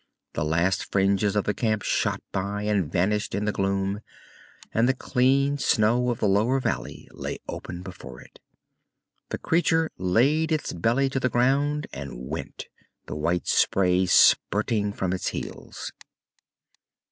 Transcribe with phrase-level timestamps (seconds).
[0.33, 3.99] The last fringes of the camp shot by and vanished in the gloom,
[4.73, 8.39] and the clean snow of the lower valley lay open before it.
[9.29, 12.65] The creature laid its belly to the ground and went,
[13.05, 15.93] the white spray spurting from its heels.